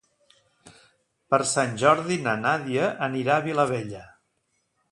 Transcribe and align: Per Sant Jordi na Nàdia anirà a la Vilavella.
Per 1.33 1.39
Sant 1.49 1.75
Jordi 1.83 2.17
na 2.29 2.35
Nàdia 2.47 2.89
anirà 3.09 3.35
a 3.35 3.39
la 3.43 3.47
Vilavella. 3.49 4.05